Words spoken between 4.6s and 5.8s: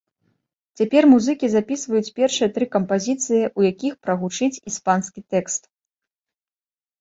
іспанскі тэкст.